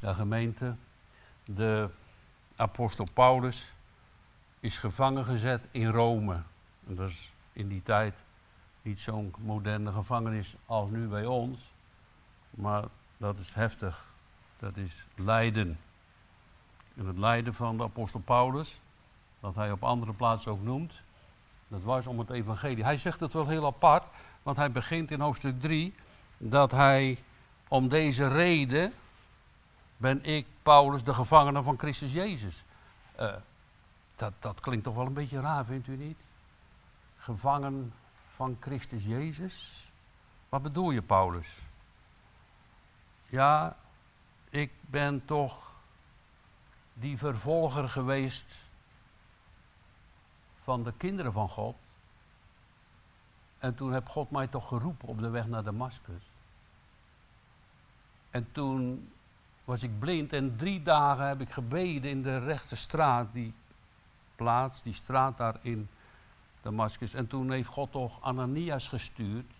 [0.00, 0.74] de gemeente.
[1.44, 1.88] De
[2.56, 3.72] apostel Paulus
[4.60, 6.42] is gevangen gezet in Rome.
[6.86, 8.14] En dat is in die tijd
[8.82, 11.58] niet zo'n moderne gevangenis als nu bij ons.
[12.50, 12.84] Maar
[13.16, 14.06] dat is heftig.
[14.58, 15.78] Dat is lijden.
[16.96, 18.80] En het lijden van de apostel Paulus,
[19.40, 20.92] dat hij op andere plaatsen ook noemt,
[21.68, 22.84] dat was om het evangelie.
[22.84, 24.04] Hij zegt het wel heel apart,
[24.42, 25.94] want hij begint in hoofdstuk 3
[26.38, 27.18] dat hij
[27.68, 28.92] om deze reden
[29.98, 32.64] ben ik, Paulus, de gevangene van Christus Jezus.
[33.20, 33.34] Uh,
[34.16, 36.18] dat, dat klinkt toch wel een beetje raar, vindt u niet?
[37.16, 37.92] Gevangen
[38.34, 39.86] van Christus Jezus?
[40.48, 41.58] Wat bedoel je, Paulus?
[43.26, 43.76] Ja,
[44.50, 45.72] ik ben toch
[46.94, 48.46] die vervolger geweest
[50.62, 51.76] van de kinderen van God.
[53.58, 56.22] En toen heb God mij toch geroepen op de weg naar Damascus.
[58.30, 59.10] En toen
[59.68, 63.54] was ik blind en drie dagen heb ik gebeden in de rechte straat, die
[64.36, 65.88] plaats, die straat daar in
[66.62, 67.14] Damascus.
[67.14, 69.50] En toen heeft God toch Ananias gestuurd.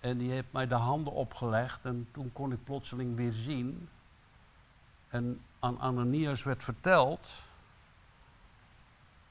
[0.00, 3.88] En die heeft mij de handen opgelegd en toen kon ik plotseling weer zien.
[5.08, 7.28] En aan Ananias werd verteld,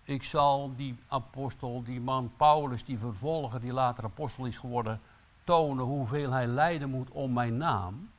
[0.03, 5.01] ik zal die apostel, die man Paulus, die vervolger, die later apostel is geworden,
[5.43, 8.09] tonen hoeveel hij lijden moet om mijn naam.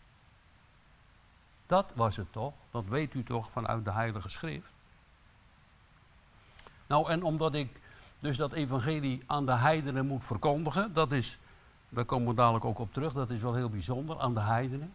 [1.72, 2.52] Dat was het toch?
[2.70, 4.72] Dat weet u toch vanuit de Heilige Schrift?
[6.86, 7.80] Nou, en omdat ik
[8.18, 11.38] dus dat evangelie aan de heidenen moet verkondigen, dat is,
[11.88, 14.94] daar komen we dadelijk ook op terug, dat is wel heel bijzonder, aan de heidenen.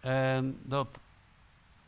[0.00, 0.98] En dat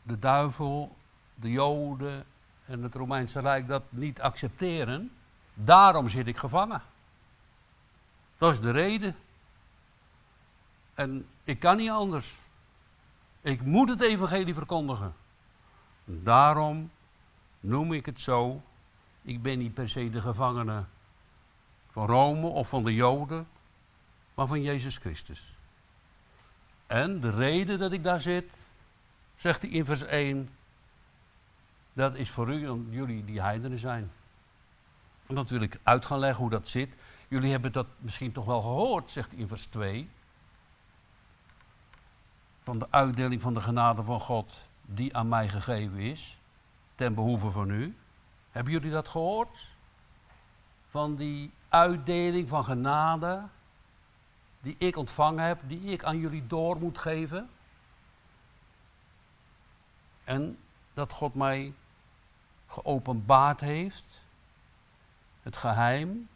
[0.03, 0.95] de duivel,
[1.35, 2.25] de Joden
[2.65, 5.11] en het Romeinse Rijk dat niet accepteren,
[5.53, 6.81] daarom zit ik gevangen.
[8.37, 9.15] Dat is de reden.
[10.93, 12.35] En ik kan niet anders.
[13.41, 15.13] Ik moet het evangelie verkondigen.
[16.05, 16.91] Daarom
[17.59, 18.61] noem ik het zo.
[19.21, 20.83] Ik ben niet per se de gevangene
[21.91, 23.47] van Rome of van de Joden,
[24.33, 25.55] maar van Jezus Christus.
[26.87, 28.49] En de reden dat ik daar zit,
[29.35, 30.49] zegt hij in vers 1,
[31.93, 34.11] dat is voor u, omdat jullie die heidenen zijn.
[35.25, 36.89] En dat wil ik uit gaan leggen hoe dat zit.
[37.27, 40.09] Jullie hebben dat misschien toch wel gehoord, zegt hij in vers 2
[42.67, 46.37] van de uitdeling van de genade van God die aan mij gegeven is,
[46.95, 47.95] ten behoeve van u.
[48.51, 49.67] Hebben jullie dat gehoord?
[50.89, 53.43] Van die uitdeling van genade
[54.59, 57.49] die ik ontvangen heb, die ik aan jullie door moet geven.
[60.23, 60.57] En
[60.93, 61.73] dat God mij
[62.67, 64.21] geopenbaard heeft,
[65.41, 66.29] het geheim,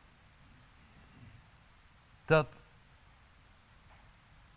[2.25, 2.47] dat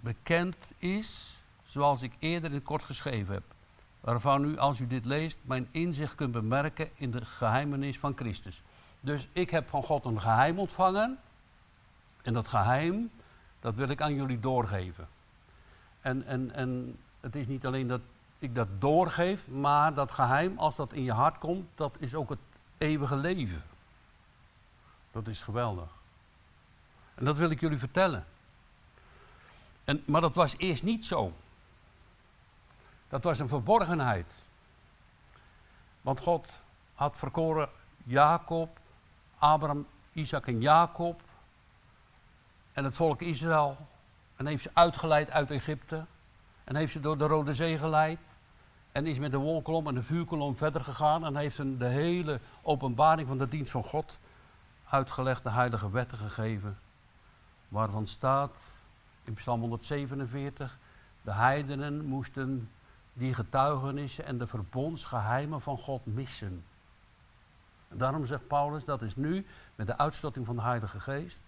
[0.00, 1.33] bekend is
[1.74, 3.42] zoals ik eerder in kort geschreven heb,
[4.00, 8.62] waarvan u, als u dit leest, mijn inzicht kunt bemerken in de geheimenis van Christus.
[9.00, 11.18] Dus ik heb van God een geheim ontvangen,
[12.22, 13.10] en dat geheim,
[13.60, 15.08] dat wil ik aan jullie doorgeven.
[16.00, 18.00] En, en, en het is niet alleen dat
[18.38, 22.28] ik dat doorgeef, maar dat geheim, als dat in je hart komt, dat is ook
[22.28, 22.38] het
[22.78, 23.62] eeuwige leven.
[25.12, 25.88] Dat is geweldig.
[27.14, 28.24] En dat wil ik jullie vertellen.
[29.84, 31.32] En, maar dat was eerst niet zo.
[33.14, 34.26] Dat was een verborgenheid.
[36.00, 36.60] Want God
[36.94, 37.68] had verkoren
[38.04, 38.78] Jacob,
[39.38, 41.20] Abraham, Isaac en Jacob
[42.72, 43.76] en het volk Israël.
[44.36, 46.04] En heeft ze uitgeleid uit Egypte.
[46.64, 48.20] En heeft ze door de Rode Zee geleid.
[48.92, 51.24] En is met de wolkolom en de vuurkolom verder gegaan.
[51.24, 54.18] En heeft ze de hele openbaring van de dienst van God
[54.88, 56.78] uitgelegd, de heilige wetten gegeven.
[57.68, 58.56] Waarvan staat
[59.24, 60.78] in Psalm 147,
[61.22, 62.68] de heidenen moesten
[63.14, 66.64] die getuigenissen en de verbondsgeheimen van God missen.
[67.88, 71.38] En daarom zegt Paulus, dat is nu met de uitstorting van de Heilige Geest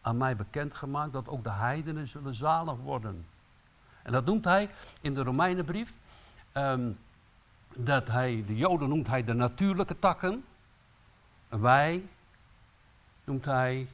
[0.00, 3.26] aan mij bekendgemaakt dat ook de heidenen zullen zalig worden.
[4.02, 4.70] En dat noemt hij
[5.00, 5.92] in de Romeinenbrief,
[6.54, 6.98] um,
[7.74, 10.44] dat hij, de Joden noemt hij de natuurlijke takken,
[11.48, 12.08] en wij
[13.24, 13.88] noemt hij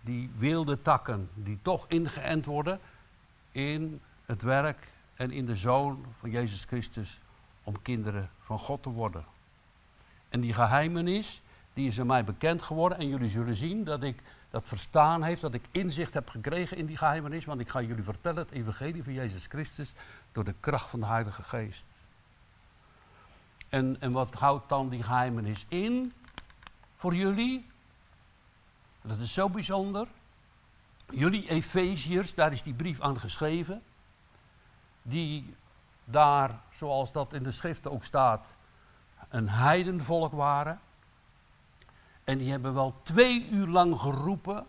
[0.00, 2.80] die wilde takken, die toch ingeënt worden
[3.52, 4.88] in het werk
[5.18, 7.20] en in de Zoon van Jezus Christus
[7.62, 9.24] om kinderen van God te worden.
[10.28, 11.42] En die geheimenis,
[11.72, 12.98] die is aan mij bekend geworden.
[12.98, 16.86] En jullie zullen zien dat ik dat verstaan heeft, dat ik inzicht heb gekregen in
[16.86, 17.44] die geheimenis.
[17.44, 19.92] Want ik ga jullie vertellen het evangelie van Jezus Christus
[20.32, 21.84] door de kracht van de Heilige Geest.
[23.68, 26.12] En, en wat houdt dan die geheimenis in
[26.96, 27.66] voor jullie?
[29.02, 30.08] Dat is zo bijzonder.
[31.10, 33.82] jullie Efeziërs, daar is die brief aan geschreven,
[35.08, 35.54] die
[36.04, 38.46] daar, zoals dat in de schriften ook staat,
[39.28, 40.80] een heidenvolk waren.
[42.24, 44.66] En die hebben wel twee uur lang geroepen.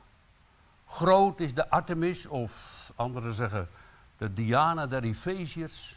[0.86, 3.70] Groot is de Artemis, of anderen zeggen
[4.18, 5.96] de Diana der Efeziërs.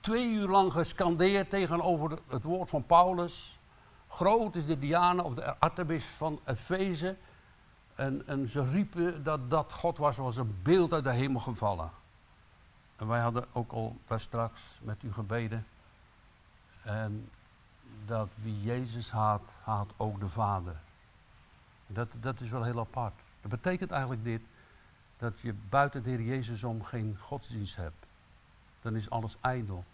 [0.00, 3.58] Twee uur lang gescandeerd tegenover het woord van Paulus.
[4.08, 7.16] Groot is de Diana of de Artemis van Efeze.
[7.94, 11.90] En, en ze riepen dat dat God was, was een beeld uit de hemel gevallen.
[12.98, 15.66] En wij hadden ook al daar straks met u gebeden.
[16.82, 17.30] En
[18.06, 20.76] dat wie Jezus haat, haat ook de Vader.
[21.86, 23.14] Dat, dat is wel heel apart.
[23.40, 24.42] Dat betekent eigenlijk dit,
[25.18, 28.06] dat je buiten de Heer Jezus om geen godsdienst hebt.
[28.80, 29.84] Dan is alles ijdel.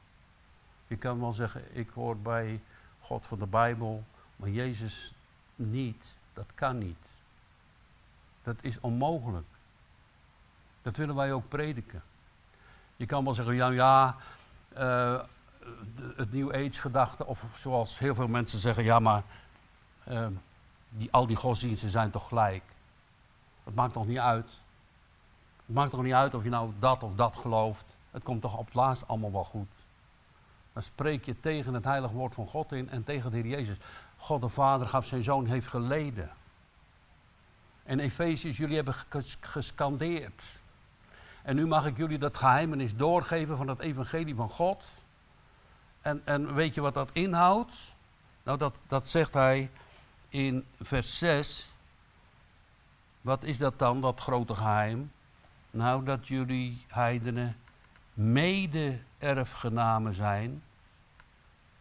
[0.87, 2.61] Je kan wel zeggen, ik hoor bij
[3.01, 4.05] God van de Bijbel,
[4.37, 5.15] maar Jezus
[5.57, 6.05] niet.
[6.33, 6.97] Dat kan niet.
[8.43, 9.47] Dat is onmogelijk.
[10.83, 12.03] Dat willen wij ook prediken.
[12.97, 14.17] Je kan wel zeggen, ja, ja
[14.79, 15.21] uh,
[16.17, 19.23] het New Age gedachte, of zoals heel veel mensen zeggen, ja, maar
[20.09, 20.27] uh,
[20.89, 22.63] die, al die godsdiensten zijn toch gelijk.
[23.65, 24.47] Het maakt toch niet uit.
[25.67, 27.85] Het maakt toch niet uit of je nou dat of dat gelooft.
[28.11, 29.69] Het komt toch op het laatst allemaal wel goed.
[30.73, 33.77] Dan spreek je tegen het heilige woord van God in en tegen de Heer Jezus.
[34.17, 36.31] God de Vader gaf zijn zoon, heeft geleden.
[37.83, 38.95] En Efeziërs, jullie hebben
[39.41, 40.43] gescandeerd.
[41.45, 44.85] En nu mag ik jullie dat geheimenis doorgeven van het evangelie van God.
[46.01, 47.93] En, en weet je wat dat inhoudt?
[48.43, 49.71] Nou, dat, dat zegt hij
[50.29, 51.73] in vers 6.
[53.21, 55.13] Wat is dat dan, dat grote geheim?
[55.71, 57.57] Nou, dat jullie heidenen
[58.15, 60.63] mede-erfgenamen zijn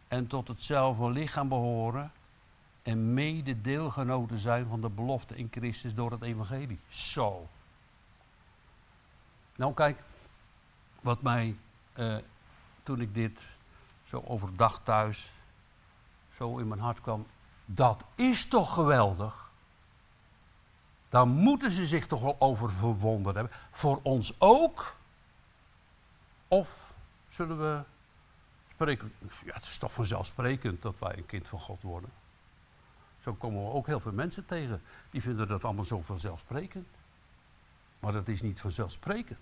[0.08, 2.12] en tot hetzelfde lichaam behoren
[2.82, 6.78] en mede-deelgenoten zijn van de belofte in Christus door het evangelie.
[6.88, 7.48] Zo.
[9.56, 10.02] Nou kijk,
[11.00, 11.56] wat mij
[11.92, 12.16] eh,
[12.82, 13.40] toen ik dit
[14.04, 15.32] zo overdag thuis
[16.36, 17.26] zo in mijn hart kwam,
[17.64, 19.50] dat is toch geweldig.
[21.08, 23.56] Daar moeten ze zich toch wel over verwonderd hebben.
[23.70, 24.94] Voor ons ook.
[26.48, 26.68] Of
[27.30, 27.82] zullen we
[28.72, 29.12] spreken,
[29.44, 32.10] ja het is toch vanzelfsprekend dat wij een kind van God worden.
[33.22, 34.82] Zo komen we ook heel veel mensen tegen.
[35.10, 36.86] Die vinden dat allemaal zo vanzelfsprekend.
[38.04, 39.38] Maar dat is niet vanzelfsprekend.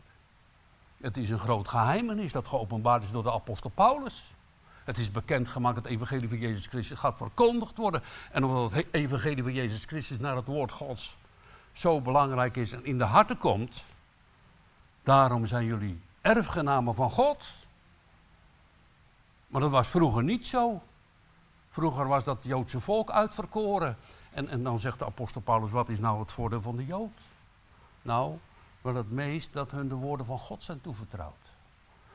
[1.01, 4.25] Het is een groot geheimenis dat geopenbaard is door de apostel Paulus.
[4.85, 8.03] Het is bekendgemaakt dat het evangelie van Jezus Christus gaat verkondigd worden.
[8.31, 11.17] En omdat het evangelie van Jezus Christus naar het woord Gods
[11.73, 13.85] zo belangrijk is en in de harten komt,
[15.03, 17.45] daarom zijn jullie erfgenamen van God.
[19.47, 20.83] Maar dat was vroeger niet zo.
[21.71, 23.97] Vroeger was dat Joodse volk uitverkoren.
[24.31, 27.11] En, en dan zegt de apostel Paulus, wat is nou het voordeel van de Jood?
[28.03, 28.39] Nou,
[28.83, 31.51] wel het meest dat hun de woorden van God zijn toevertrouwd.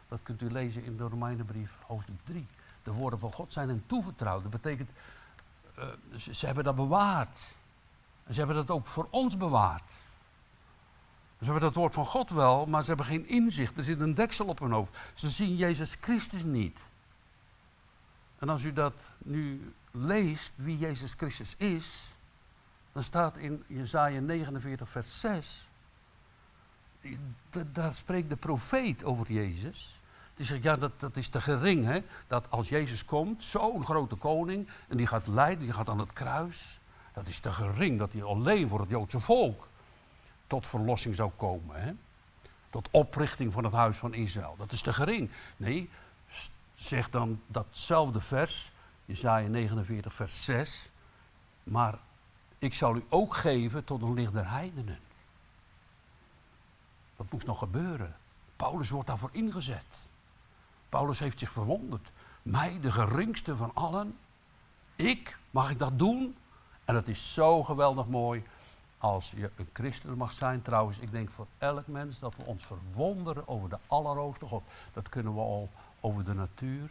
[0.08, 2.46] Dat kunt u lezen in de Romeinenbrief, hoofdstuk 3.
[2.84, 4.42] De woorden van God zijn hen toevertrouwd.
[4.42, 4.90] Dat betekent,
[5.80, 5.86] uh,
[6.18, 7.56] ze, ze, hebben dat bewaard.
[8.24, 9.84] En ze hebben dat ook voor ons bewaard.
[11.38, 13.78] Ze hebben dat woord van God wel, maar ze hebben geen inzicht.
[13.78, 14.98] Er zit een deksel op hun hoofd.
[15.14, 16.78] Ze zien Jezus Christus niet.
[18.40, 22.16] En als u dat nu leest, wie Jezus Christus is,
[22.92, 25.67] dan staat in Jezaja 49, vers 6.
[27.72, 30.00] Daar spreekt de profeet over Jezus.
[30.36, 32.00] Die zegt, ja, dat, dat is te gering, hè.
[32.28, 36.14] Dat als Jezus komt, zo'n grote koning, en die gaat lijden, die gaat aan het
[36.14, 36.80] kruis.
[37.14, 39.68] Dat is te gering dat hij alleen voor het Joodse volk
[40.48, 41.82] tot verlossing zou komen.
[41.82, 41.92] Hè?
[42.70, 44.56] Tot oprichting van het huis van Israël.
[44.58, 45.30] Dat is te gering.
[45.58, 45.90] Nee,
[46.76, 48.72] zegt dan datzelfde vers,
[49.06, 50.90] Jezaja 49 vers 6.
[51.64, 51.98] Maar
[52.60, 55.00] ik zal u ook geven tot een licht der heidenen.
[57.18, 58.16] Dat moest nog gebeuren.
[58.56, 59.86] Paulus wordt daarvoor ingezet.
[60.90, 62.10] Paulus heeft zich verwonderd.
[62.42, 64.18] Mij, de geringste van allen.
[64.96, 66.36] Ik, mag ik dat doen?
[66.86, 68.44] En het is zo geweldig mooi
[68.98, 70.62] als je een christen mag zijn.
[70.62, 74.64] Trouwens, ik denk voor elk mens dat we ons verwonderen over de Allerhoogste God.
[74.94, 75.70] Dat kunnen we al
[76.00, 76.90] over de natuur.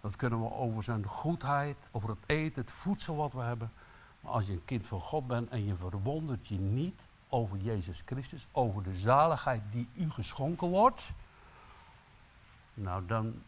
[0.00, 3.72] Dat kunnen we over zijn goedheid, over het eten, het voedsel wat we hebben.
[4.20, 8.02] Maar als je een kind van God bent en je verwondert je niet over Jezus
[8.04, 11.02] Christus, over de zaligheid die u geschonken wordt,
[12.74, 13.42] nou dan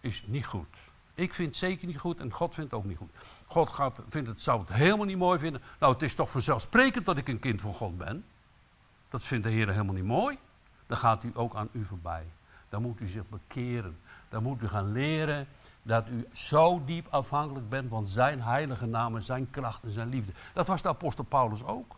[0.00, 0.76] is het niet goed.
[1.14, 3.10] Ik vind het zeker niet goed en God vindt het ook niet goed.
[3.46, 5.62] God gaat, vindt het, zou het helemaal niet mooi vinden.
[5.78, 8.24] Nou, het is toch vanzelfsprekend dat ik een kind van God ben.
[9.08, 10.38] Dat vindt de Heer helemaal niet mooi.
[10.86, 12.24] Dan gaat u ook aan u voorbij.
[12.68, 13.98] Dan moet u zich bekeren.
[14.28, 15.48] Dan moet u gaan leren
[15.82, 20.08] dat u zo diep afhankelijk bent van zijn heilige naam en zijn kracht en zijn
[20.08, 20.32] liefde.
[20.54, 21.96] Dat was de apostel Paulus ook.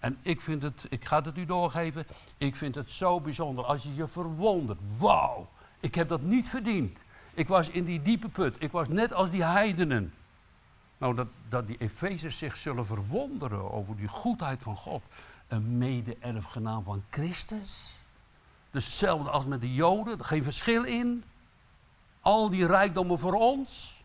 [0.00, 2.06] En ik vind het, ik ga het u doorgeven,
[2.38, 4.78] ik vind het zo bijzonder als je je verwondert.
[4.98, 5.48] Wauw,
[5.80, 6.98] ik heb dat niet verdiend.
[7.34, 10.12] Ik was in die diepe put, ik was net als die heidenen.
[10.98, 15.02] Nou, dat, dat die Efezers zich zullen verwonderen over die goedheid van God.
[15.48, 17.98] Een mede-erfgenaam van Christus.
[18.70, 21.24] Dus hetzelfde als met de Joden, geen verschil in.
[22.20, 24.02] Al die rijkdommen voor ons.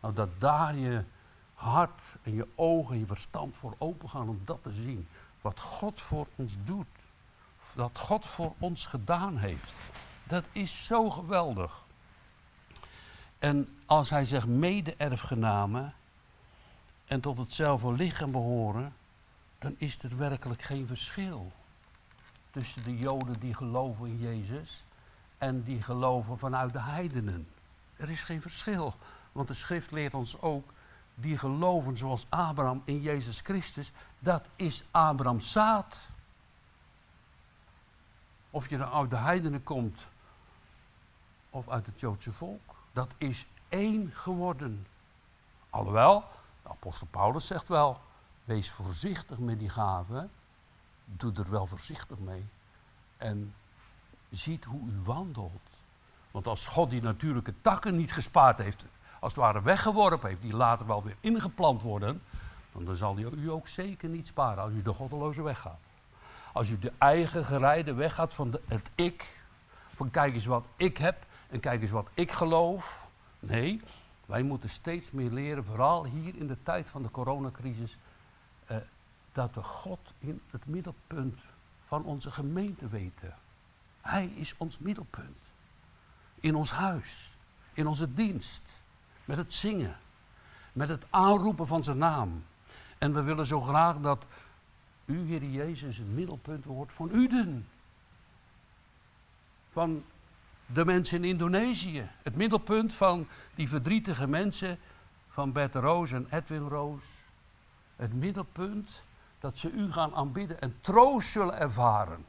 [0.00, 1.02] Nou, dat daar je
[1.54, 5.08] hart en je ogen en je verstand voor open gaan om dat te zien.
[5.40, 6.86] Wat God voor ons doet.
[7.74, 9.72] Dat God voor ons gedaan heeft.
[10.24, 11.82] Dat is zo geweldig.
[13.38, 15.94] En als hij zegt mede-erfgenamen
[17.04, 18.94] en tot hetzelfde lichaam behoren,
[19.58, 21.52] dan is er werkelijk geen verschil
[22.50, 24.82] tussen de Joden die geloven in Jezus
[25.38, 27.46] en die geloven vanuit de heidenen.
[27.96, 28.94] Er is geen verschil,
[29.32, 30.72] want de schrift leert ons ook,
[31.14, 35.98] die geloven zoals Abraham in Jezus Christus, dat is Abrahams zaad.
[38.50, 40.00] Of je nou uit de heidenen komt
[41.50, 44.86] of uit het Joodse volk, dat is één geworden.
[45.70, 46.24] Alhoewel,
[46.62, 48.00] de apostel Paulus zegt wel,
[48.44, 50.30] wees voorzichtig met die gaven,
[51.04, 52.44] doe er wel voorzichtig mee.
[53.16, 53.54] En
[54.30, 55.62] ziet hoe u wandelt.
[56.30, 58.84] Want als God die natuurlijke takken niet gespaard heeft,
[59.24, 62.22] als het ware weggeworpen heeft, die later wel weer ingeplant worden,
[62.72, 65.80] dan zal hij u ook zeker niet sparen als u de goddeloze weg gaat.
[66.52, 69.38] Als u de eigen gerijde weg gaat van de, het ik,
[69.94, 73.06] van kijk eens wat ik heb en kijk eens wat ik geloof.
[73.40, 73.80] Nee,
[74.26, 77.96] wij moeten steeds meer leren, vooral hier in de tijd van de coronacrisis,
[78.66, 78.76] eh,
[79.32, 81.40] dat we God in het middelpunt
[81.86, 83.34] van onze gemeente weten.
[84.00, 85.38] Hij is ons middelpunt.
[86.40, 87.36] In ons huis,
[87.72, 88.82] in onze dienst,
[89.24, 89.96] met het zingen,
[90.72, 92.44] met het aanroepen van zijn naam.
[92.98, 94.24] En we willen zo graag dat
[95.04, 97.68] u, Heer Jezus, het middelpunt wordt van Uden.
[99.72, 100.04] Van
[100.66, 102.08] de mensen in Indonesië.
[102.22, 104.78] Het middelpunt van die verdrietige mensen
[105.28, 107.02] van Bert Roos en Edwin Roos.
[107.96, 109.02] Het middelpunt
[109.38, 112.24] dat ze u gaan aanbidden en troost zullen ervaren.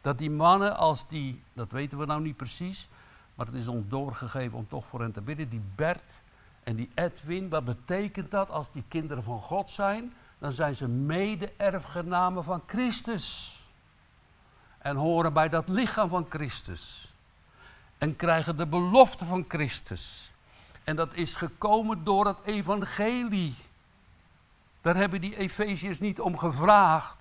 [0.00, 2.88] Dat die mannen als die, dat weten we nou niet precies,
[3.34, 6.20] maar het is ons doorgegeven om toch voor hen te bidden, die Bert
[6.62, 10.14] en die Edwin, wat betekent dat als die kinderen van God zijn?
[10.38, 13.58] Dan zijn ze mede-erfgenamen van Christus.
[14.78, 17.12] En horen bij dat lichaam van Christus.
[17.98, 20.30] En krijgen de belofte van Christus.
[20.84, 23.54] En dat is gekomen door het evangelie.
[24.80, 27.16] Daar hebben die Efeziërs niet om gevraagd.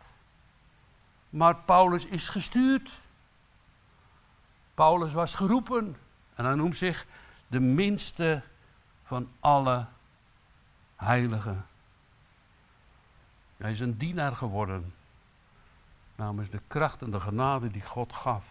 [1.30, 2.90] Maar Paulus is gestuurd.
[4.74, 5.96] Paulus was geroepen.
[6.36, 7.06] En hij noemt zich
[7.48, 8.42] de minste
[9.04, 9.86] van alle
[10.96, 11.66] heiligen.
[13.58, 14.94] Hij is een dienaar geworden.
[16.16, 18.46] Namens de kracht en de genade die God gaf.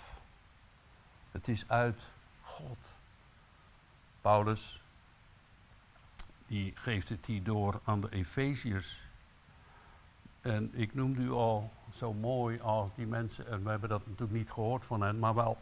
[1.31, 2.00] Het is uit
[2.43, 2.79] God.
[4.21, 4.81] Paulus,
[6.47, 9.00] die geeft het hier door aan de Efeziërs.
[10.41, 14.38] En ik noemde u al zo mooi als die mensen, en we hebben dat natuurlijk
[14.38, 15.59] niet gehoord van hen, maar wel,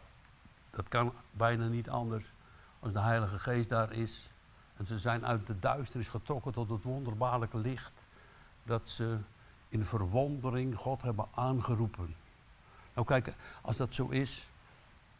[0.71, 2.23] dat kan bijna niet anders
[2.79, 4.29] als de Heilige Geest daar is.
[4.77, 7.91] En ze zijn uit de duisternis getrokken tot het wonderbaarlijke licht.
[8.63, 9.17] Dat ze
[9.69, 12.15] in verwondering God hebben aangeroepen.
[12.93, 14.47] Nou kijk, als dat zo is,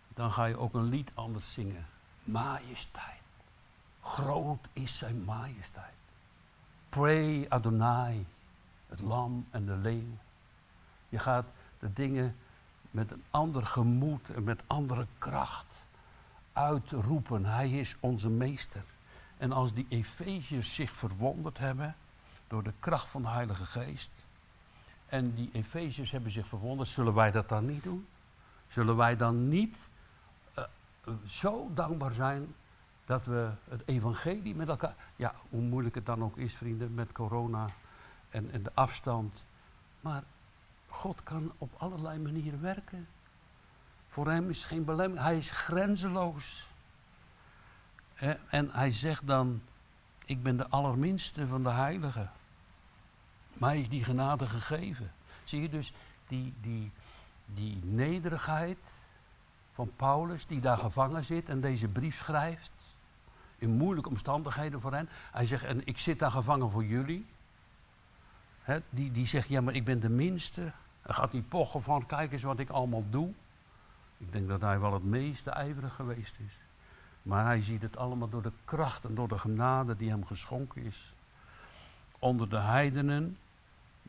[0.07, 1.85] dan ga je ook een lied anders zingen.
[2.23, 3.21] Majesteit.
[4.01, 5.93] Groot is zijn majesteit.
[6.89, 8.25] Pray Adonai,
[8.87, 10.17] het lam en de leeuw.
[11.09, 11.45] Je gaat
[11.79, 12.35] de dingen
[12.91, 15.65] met een ander gemoed en met andere kracht
[16.53, 17.45] uitroepen.
[17.45, 18.83] Hij is onze meester.
[19.37, 21.95] En als die Efeziërs zich verwonderd hebben
[22.47, 24.11] door de kracht van de Heilige Geest.
[25.05, 28.07] En die Efeziërs hebben zich verwonderd, zullen wij dat dan niet doen?
[28.67, 29.77] Zullen wij dan niet
[30.57, 30.63] uh,
[31.27, 32.55] zo dankbaar zijn
[33.05, 34.95] dat we het evangelie met elkaar...
[35.15, 37.69] Ja, hoe moeilijk het dan ook is, vrienden, met corona
[38.29, 39.43] en, en de afstand.
[40.01, 40.23] Maar
[40.91, 43.07] God kan op allerlei manieren werken.
[44.09, 45.27] Voor hem is geen belemmering.
[45.27, 46.67] Hij is grenzeloos.
[48.49, 49.61] En hij zegt dan,
[50.25, 52.31] ik ben de allerminste van de heiligen.
[53.53, 55.11] Mij is die genade gegeven.
[55.43, 55.93] Zie je dus
[56.27, 56.91] die, die,
[57.45, 58.77] die nederigheid
[59.73, 62.71] van Paulus, die daar gevangen zit en deze brief schrijft.
[63.57, 65.09] In moeilijke omstandigheden voor hen.
[65.31, 67.25] Hij zegt, en ik zit daar gevangen voor jullie.
[68.89, 70.61] Die, die zegt, ja maar ik ben de minste.
[71.01, 73.29] Hij gaat niet pochen van, kijk eens wat ik allemaal doe.
[74.17, 76.53] Ik denk dat hij wel het meest ijverig geweest is.
[77.21, 80.83] Maar hij ziet het allemaal door de kracht en door de genade die hem geschonken
[80.83, 81.13] is.
[82.19, 83.37] Onder de heidenen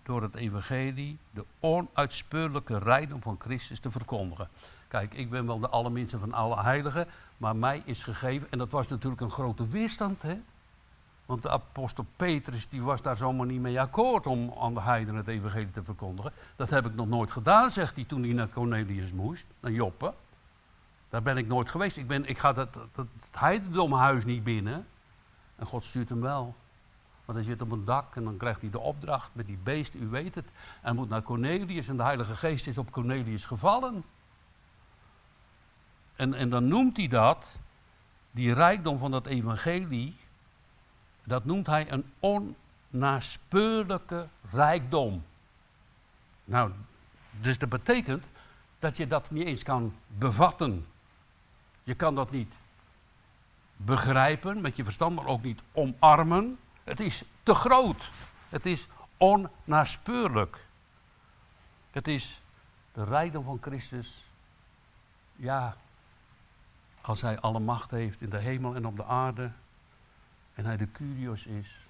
[0.03, 4.49] door het evangelie de onuitspeurlijke rijkdom van Christus te verkondigen.
[4.89, 8.71] Kijk, ik ben wel de allerminste van alle heiligen, maar mij is gegeven, en dat
[8.71, 10.41] was natuurlijk een grote weerstand, hè?
[11.33, 15.21] Want de apostel Petrus die was daar zomaar niet mee akkoord om aan de heidenen
[15.21, 16.33] het evangelie te verkondigen.
[16.57, 20.15] Dat heb ik nog nooit gedaan, zegt hij toen hij naar Cornelius moest, naar Joppe.
[21.09, 21.97] Daar ben ik nooit geweest.
[21.97, 24.87] Ik, ben, ik ga dat, dat, dat heidendomhuis niet binnen.
[25.57, 26.55] En God stuurt hem wel.
[27.25, 29.95] Want hij zit op een dak en dan krijgt hij de opdracht met die beest,
[29.95, 30.47] u weet het.
[30.83, 34.05] En moet naar Cornelius en de Heilige Geest is op Cornelius gevallen.
[36.17, 37.57] En, en dan noemt hij dat,
[38.31, 40.17] die rijkdom van dat evangelie,
[41.25, 42.13] dat noemt hij een
[42.91, 45.25] onnaspeurlijke rijkdom.
[46.45, 46.73] Nou,
[47.41, 48.25] dus dat betekent
[48.79, 50.87] dat je dat niet eens kan bevatten.
[51.83, 52.53] Je kan dat niet
[53.77, 56.59] begrijpen met je verstand, maar ook niet omarmen.
[56.85, 58.11] Het is te groot.
[58.49, 58.87] Het is
[59.17, 60.67] onnaspeurlijk.
[61.91, 62.41] Het is
[62.93, 64.25] de rijkdom van Christus.
[65.37, 65.77] Ja,
[67.01, 69.51] als hij alle macht heeft in de hemel en op de aarde.
[70.55, 71.87] En hij de Curios is.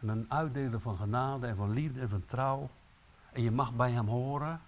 [0.00, 2.70] En een uitdeler van genade en van liefde en van trouw.
[3.32, 4.60] En je mag bij hem horen.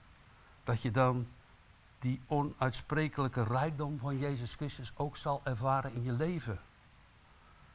[0.65, 1.27] Dat je dan
[1.99, 6.59] die onuitsprekelijke rijkdom van Jezus Christus ook zal ervaren in je leven.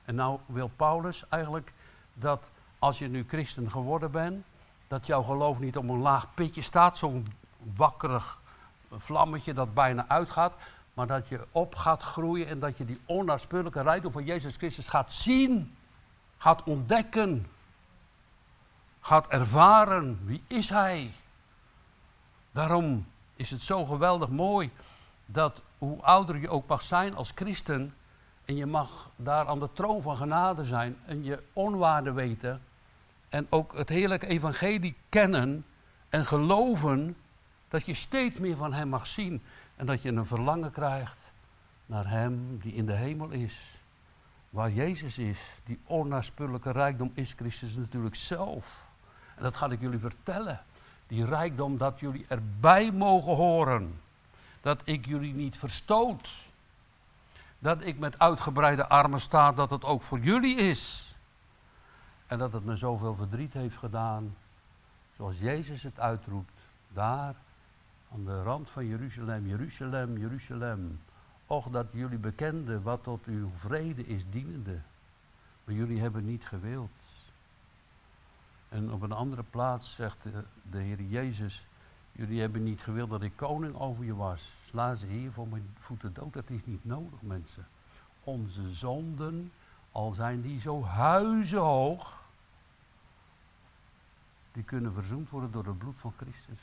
[0.05, 1.73] En nou wil Paulus eigenlijk
[2.13, 2.43] dat
[2.79, 4.45] als je nu christen geworden bent,
[4.87, 7.27] dat jouw geloof niet op een laag pitje staat, zo'n
[7.75, 8.39] wakkerig
[8.97, 10.53] vlammetje dat bijna uitgaat,
[10.93, 14.87] maar dat je op gaat groeien en dat je die onnaspeurlijke rijkdom van Jezus Christus
[14.87, 15.75] gaat zien,
[16.37, 17.47] gaat ontdekken,
[19.01, 20.19] gaat ervaren.
[20.25, 21.11] Wie is Hij?
[22.51, 24.71] Daarom is het zo geweldig mooi
[25.25, 27.93] dat hoe ouder je ook mag zijn als christen,
[28.45, 32.61] en je mag daar aan de troon van genade zijn en je onwaarde weten,
[33.29, 35.65] en ook het heerlijke evangelie kennen
[36.09, 37.15] en geloven,
[37.69, 39.41] dat je steeds meer van Hem mag zien
[39.81, 41.31] en dat je een verlangen krijgt
[41.85, 43.79] naar Hem die in de hemel is.
[44.49, 48.85] Waar Jezus is, die onnaspeurlijke rijkdom is Christus natuurlijk zelf.
[49.35, 50.61] En dat ga ik jullie vertellen.
[51.07, 54.01] Die rijkdom dat jullie erbij mogen horen.
[54.61, 56.29] Dat ik jullie niet verstoot.
[57.59, 61.15] Dat ik met uitgebreide armen sta, dat het ook voor jullie is.
[62.27, 64.35] En dat het me zoveel verdriet heeft gedaan.
[65.15, 66.59] Zoals Jezus het uitroept.
[66.87, 67.35] Daar
[68.13, 70.99] aan de rand van Jeruzalem, Jeruzalem, Jeruzalem.
[71.45, 74.79] Och dat jullie bekenden wat tot uw vrede is dienende.
[75.63, 76.89] Maar jullie hebben niet gewild.
[78.69, 81.65] En op een andere plaats zegt de, de Heer Jezus,
[82.11, 84.51] jullie hebben niet gewild dat ik koning over je was.
[84.65, 86.33] Sla ze hier voor mijn voeten dood.
[86.33, 87.67] Dat is niet nodig, mensen.
[88.23, 89.51] Onze zonden,
[89.91, 92.23] al zijn die zo huizenhoog,
[94.51, 96.59] die kunnen verzoend worden door het bloed van Christus.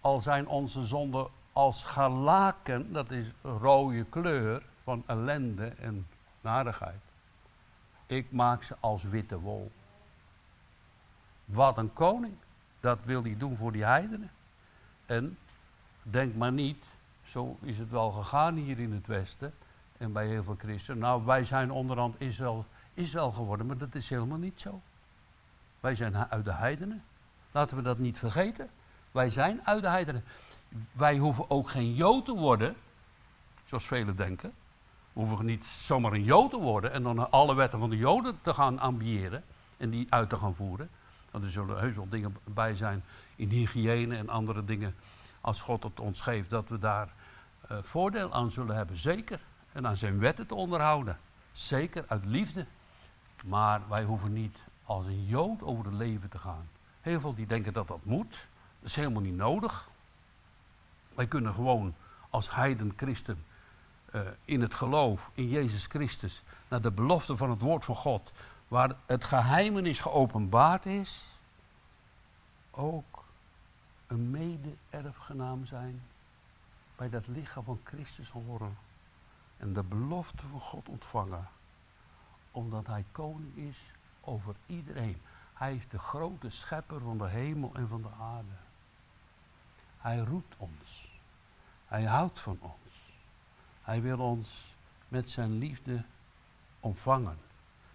[0.00, 6.06] Al zijn onze zonden als galaken, dat is rode kleur van ellende en
[6.40, 7.00] narigheid.
[8.06, 9.70] Ik maak ze als witte wol.
[11.44, 12.34] Wat een koning.
[12.80, 14.30] Dat wil hij doen voor die heidenen.
[15.06, 15.38] En
[16.02, 16.84] denk maar niet,
[17.24, 19.54] zo is het wel gegaan hier in het Westen
[19.96, 21.00] en bij heel veel christenen.
[21.00, 24.80] Nou, wij zijn onderhand Israël, Israël geworden, maar dat is helemaal niet zo.
[25.80, 27.02] Wij zijn uit de heidenen.
[27.52, 28.70] Laten we dat niet vergeten.
[29.10, 30.24] Wij zijn uit de heidenen.
[30.92, 32.76] Wij hoeven ook geen Jood te worden,
[33.64, 34.52] zoals velen denken.
[35.12, 38.38] We hoeven niet zomaar een Jood te worden en dan alle wetten van de Joden
[38.42, 39.44] te gaan ambiëren
[39.76, 40.90] en die uit te gaan voeren.
[41.30, 43.04] Want er zullen heus wel dingen bij zijn
[43.36, 44.94] in hygiëne en andere dingen,
[45.40, 47.08] als God het ons geeft, dat we daar
[47.70, 48.96] uh, voordeel aan zullen hebben.
[48.96, 49.40] Zeker.
[49.72, 51.18] En aan zijn wetten te onderhouden.
[51.52, 52.66] Zeker uit liefde.
[53.44, 56.68] Maar wij hoeven niet als een Jood over het leven te gaan.
[57.00, 58.48] Heel veel die denken dat dat moet.
[58.80, 59.88] Dat is helemaal niet nodig.
[61.14, 61.94] Wij kunnen gewoon
[62.30, 63.44] als heiden christen
[64.14, 68.32] uh, in het geloof in Jezus Christus naar de belofte van het woord van God,
[68.68, 71.24] waar het geheimenis geopenbaard is,
[72.70, 73.24] ook
[74.06, 76.02] een mede-erfgenaam zijn
[76.96, 78.76] bij dat lichaam van Christus horen
[79.56, 81.48] en de belofte van God ontvangen,
[82.50, 83.76] omdat Hij koning is
[84.20, 85.20] over iedereen.
[85.54, 88.69] Hij is de grote schepper van de hemel en van de aarde.
[90.00, 91.08] Hij roept ons.
[91.86, 92.74] Hij houdt van ons.
[93.82, 94.48] Hij wil ons
[95.08, 96.02] met zijn liefde
[96.80, 97.38] ontvangen.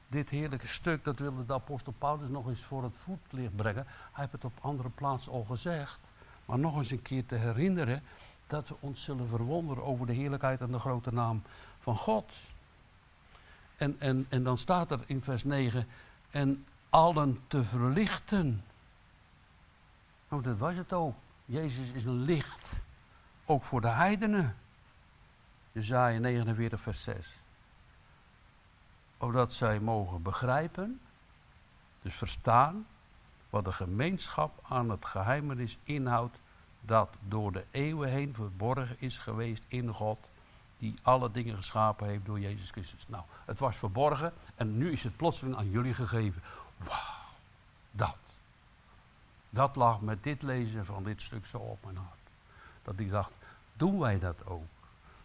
[0.08, 3.86] Dit heerlijke stuk, dat wilde de apostel Paulus nog eens voor het voetlicht brengen.
[3.88, 6.00] Hij heeft het op andere plaatsen al gezegd.
[6.46, 8.04] Maar nog eens een keer te herinneren
[8.48, 11.41] dat we ons zullen verwonderen over de heerlijkheid en de grote naam
[11.80, 12.32] van God.
[13.78, 15.88] En, en, en dan staat er in vers 9,
[16.30, 18.63] en allen te verlichten.
[20.30, 21.15] Nou, dat was het ook.
[21.45, 22.71] Jezus is een licht,
[23.45, 24.55] ook voor de heidenen.
[25.71, 27.27] Jezaja 49 vers 6.
[29.17, 30.99] Opdat zij mogen begrijpen,
[32.01, 32.88] dus verstaan,
[33.49, 36.38] wat de gemeenschap aan het geheimenis inhoudt
[36.81, 40.29] dat door de eeuwen heen verborgen is geweest in God,
[40.77, 43.08] die alle dingen geschapen heeft door Jezus Christus.
[43.08, 46.41] Nou, het was verborgen en nu is het plotseling aan jullie gegeven.
[46.77, 47.23] Wauw,
[47.91, 48.25] dat.
[49.56, 52.20] Dat lag met dit lezen van dit stuk zo op mijn hart.
[52.84, 53.32] Dat ik dacht,
[53.74, 54.65] doen wij dat ook?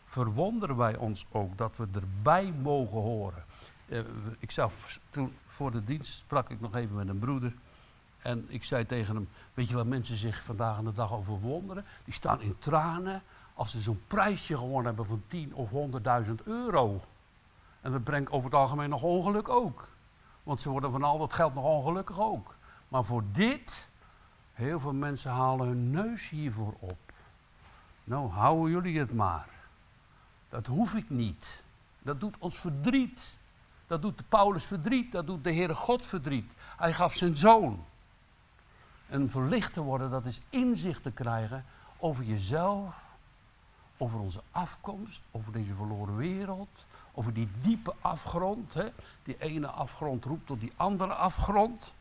[0.05, 3.45] Verwonderen wij ons ook dat we erbij mogen horen?
[3.88, 4.01] Eh,
[4.38, 7.55] ik zelf, toen voor de dienst sprak ik nog even met een broeder.
[8.23, 11.85] En ik zei tegen hem, weet je wat mensen zich vandaag aan de dag over?
[12.05, 13.23] Die staan in tranen
[13.55, 15.71] als ze zo'n prijsje gewonnen hebben van 10 of
[16.27, 17.01] 100.000 euro.
[17.81, 19.88] En dat brengt over het algemeen nog ongeluk ook.
[20.43, 22.55] Want ze worden van al dat geld nog ongelukkig ook.
[22.88, 23.88] Maar voor dit,
[24.61, 26.99] heel veel mensen halen hun neus hiervoor op.
[28.05, 29.49] Nou, houden jullie het maar.
[30.49, 31.62] Dat hoef ik niet.
[32.03, 33.38] Dat doet ons verdriet.
[33.87, 35.12] Dat doet de Paulus verdriet.
[35.12, 36.53] Dat doet de Heere God verdriet.
[36.77, 37.85] Hij gaf zijn zoon.
[39.07, 41.64] En verlicht te worden, dat is inzicht te krijgen
[41.99, 43.05] over jezelf,
[43.96, 48.75] over onze afkomst, over deze verloren wereld, over die diepe afgrond.
[48.75, 48.88] Hè?
[49.23, 51.94] Die ene afgrond roept tot die andere afgrond.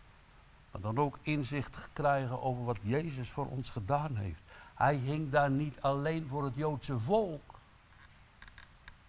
[0.72, 4.42] Maar dan ook inzicht krijgen over wat Jezus voor ons gedaan heeft.
[4.76, 7.60] Hij hing daar niet alleen voor het Joodse volk.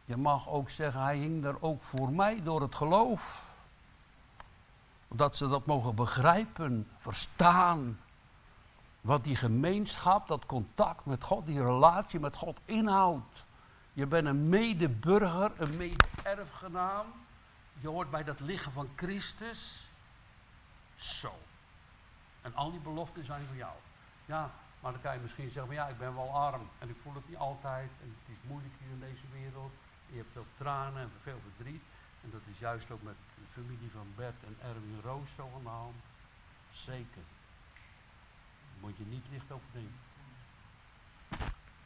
[0.05, 3.49] Je mag ook zeggen, hij hing daar ook voor mij door het geloof.
[5.09, 8.01] Dat ze dat mogen begrijpen, verstaan.
[9.01, 13.45] Wat die gemeenschap, dat contact met God, die relatie met God inhoudt.
[13.93, 17.07] Je bent een medeburger, een mede-erfgenaam.
[17.81, 19.89] Je hoort bij dat liggen van Christus.
[20.97, 21.33] Zo.
[22.43, 23.75] En al die beloften zijn voor jou.
[24.27, 24.51] Ja,
[24.81, 27.29] maar dan kan je misschien zeggen, ja, ik ben wel arm en ik voel het
[27.29, 27.91] niet altijd.
[28.03, 29.73] En het is moeilijk hier in deze wereld.
[30.07, 31.83] Je hebt veel tranen en veel verdriet.
[32.23, 35.63] En dat is juist ook met de familie van Bert en Erwin Roos zo aan
[35.63, 36.03] de hand.
[36.73, 37.23] Zeker.
[38.73, 39.99] Daar moet je niet licht over denken.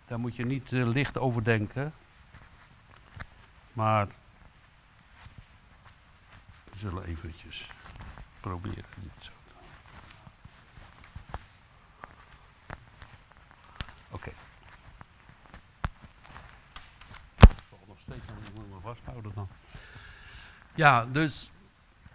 [0.07, 1.95] Daar moet je niet uh, licht over denken.
[3.73, 4.07] Maar
[6.65, 7.71] we zullen eventjes
[8.41, 9.69] proberen dit zo te doen.
[14.11, 14.15] Oké.
[14.15, 14.35] Okay.
[17.37, 18.27] Ik zal nog steeds
[19.35, 19.49] dan.
[20.75, 21.51] Ja, dus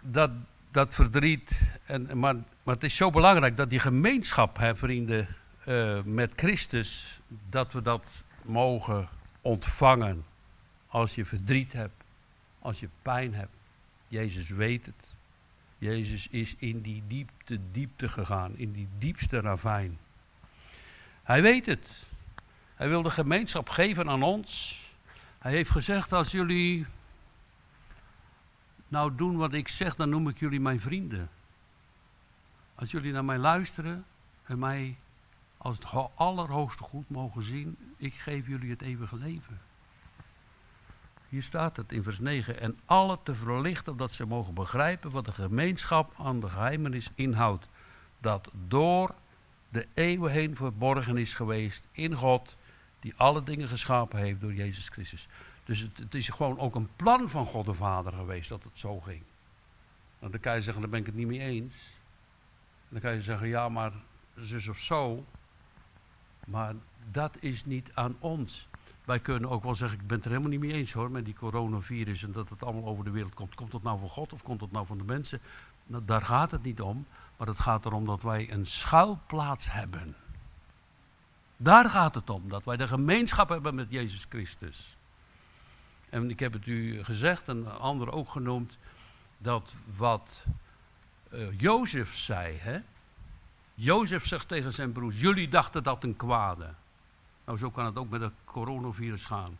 [0.00, 0.30] dat,
[0.70, 1.60] dat verdriet.
[1.84, 5.28] En, maar, maar het is zo belangrijk dat die gemeenschap, hè, vrienden,
[5.66, 8.04] uh, met Christus, dat we dat
[8.42, 9.08] mogen
[9.40, 10.24] ontvangen.
[10.86, 12.04] Als je verdriet hebt,
[12.58, 13.56] als je pijn hebt.
[14.08, 15.16] Jezus weet het.
[15.78, 19.98] Jezus is in die diepte, diepte gegaan, in die diepste ravijn.
[21.22, 21.88] Hij weet het.
[22.74, 24.79] Hij wil de gemeenschap geven aan ons.
[25.40, 26.86] Hij heeft gezegd, als jullie
[28.88, 31.30] nou doen wat ik zeg, dan noem ik jullie mijn vrienden.
[32.74, 34.04] Als jullie naar mij luisteren
[34.44, 34.96] en mij
[35.56, 39.60] als het allerhoogste goed mogen zien, ik geef jullie het eeuwige leven.
[41.28, 42.60] Hier staat het in vers 9.
[42.60, 47.68] En alle te verlichten dat ze mogen begrijpen wat de gemeenschap aan de geheimenis inhoudt.
[48.18, 49.14] Dat door
[49.68, 52.56] de eeuwen heen verborgen is geweest in God,
[53.00, 55.28] die alle dingen geschapen heeft door Jezus Christus.
[55.64, 58.72] Dus het, het, is gewoon ook een plan van God de Vader geweest dat het
[58.78, 59.22] zo ging.
[60.18, 61.74] Dan kan je zeggen, daar ben ik het niet mee eens.
[62.88, 63.92] Dan kan je zeggen, ja, maar
[64.36, 65.24] zus of zo.
[66.46, 66.74] Maar
[67.10, 68.68] dat is niet aan ons.
[69.04, 71.24] Wij kunnen ook wel zeggen, ik ben het er helemaal niet mee eens hoor, met
[71.24, 73.54] die coronavirus en dat het allemaal over de wereld komt.
[73.54, 75.40] Komt het nou van God of komt het nou van de mensen?
[75.86, 80.14] Nou, daar gaat het niet om, maar het gaat erom dat wij een schuilplaats hebben.
[81.62, 84.96] Daar gaat het om, dat wij de gemeenschap hebben met Jezus Christus.
[86.10, 88.78] En ik heb het u gezegd en anderen ook genoemd,
[89.38, 90.44] dat wat
[91.32, 92.78] uh, Jozef zei, hè?
[93.74, 96.68] Jozef zegt tegen zijn broers, jullie dachten dat een kwade.
[97.44, 99.58] Nou, zo kan het ook met het coronavirus gaan.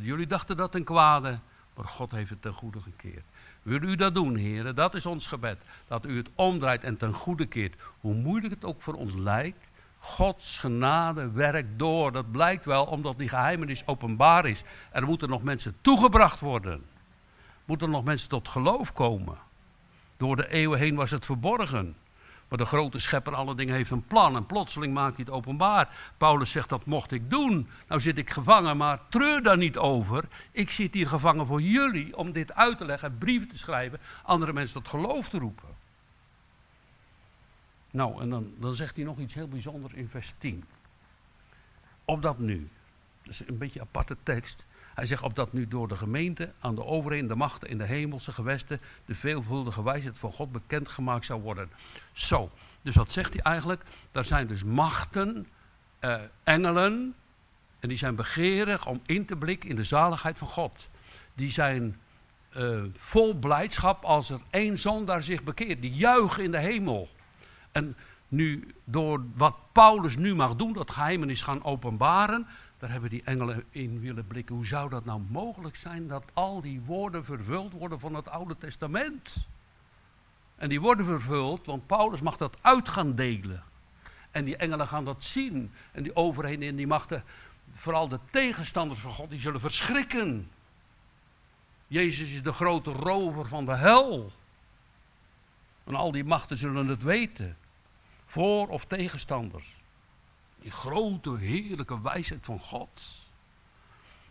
[0.00, 1.38] Jullie dachten dat een kwade,
[1.74, 3.24] maar God heeft het ten goede gekeerd.
[3.62, 4.74] Wil u dat doen, heren?
[4.74, 5.58] Dat is ons gebed.
[5.88, 7.74] Dat u het omdraait en ten goede keert.
[8.00, 9.66] Hoe moeilijk het ook voor ons lijkt,
[10.04, 12.12] Gods genade werkt door.
[12.12, 14.62] Dat blijkt wel omdat die geheimenis openbaar is.
[14.92, 16.84] Er moeten nog mensen toegebracht worden.
[17.64, 19.38] Moeten nog mensen tot geloof komen.
[20.16, 21.96] Door de eeuwen heen was het verborgen.
[22.48, 25.88] Maar de grote schepper alle dingen heeft een plan en plotseling maakt hij het openbaar.
[26.16, 27.68] Paulus zegt dat mocht ik doen.
[27.88, 30.24] Nou zit ik gevangen, maar treur daar niet over.
[30.50, 34.52] Ik zit hier gevangen voor jullie om dit uit te leggen, brieven te schrijven, andere
[34.52, 35.73] mensen tot geloof te roepen.
[37.94, 40.64] Nou, en dan, dan zegt hij nog iets heel bijzonders in vers 10.
[42.04, 42.68] Opdat nu,
[43.22, 44.64] dat is een beetje een aparte tekst.
[44.94, 48.32] Hij zegt opdat nu door de gemeente aan de overheden, de machten in de hemelse
[48.32, 51.70] gewesten, de veelvuldige wijsheid van God bekendgemaakt zou worden.
[52.12, 52.50] Zo,
[52.82, 53.82] dus wat zegt hij eigenlijk?
[54.12, 55.46] Er zijn dus machten,
[55.98, 57.14] eh, engelen,
[57.80, 60.88] en die zijn begeerig om in te blikken in de zaligheid van God.
[61.34, 62.00] Die zijn
[62.56, 65.80] uh, vol blijdschap als er één zondaar zich bekeert.
[65.80, 67.08] Die juichen in de hemel.
[67.74, 67.96] En
[68.28, 72.46] nu, door wat Paulus nu mag doen, dat geheimenis gaan openbaren,
[72.78, 74.54] daar hebben die engelen in willen blikken.
[74.54, 78.56] Hoe zou dat nou mogelijk zijn dat al die woorden vervuld worden van het Oude
[78.58, 79.46] Testament?
[80.56, 83.62] En die worden vervuld, want Paulus mag dat uit gaan delen.
[84.30, 85.72] En die engelen gaan dat zien.
[85.92, 87.24] En die overheden en die machten,
[87.74, 90.50] vooral de tegenstanders van God, die zullen verschrikken.
[91.86, 94.32] Jezus is de grote rover van de hel.
[95.84, 97.56] En al die machten zullen het weten.
[98.34, 99.74] Voor- of tegenstanders.
[100.60, 103.02] Die grote, heerlijke wijsheid van God.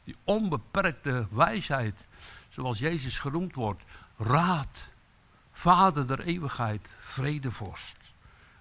[0.03, 1.95] Die onbeperkte wijsheid,
[2.49, 3.83] zoals Jezus genoemd wordt.
[4.17, 4.87] Raad,
[5.51, 7.97] Vader der eeuwigheid, vredevorst.